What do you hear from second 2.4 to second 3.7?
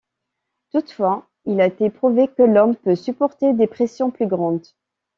l'homme peut supporter des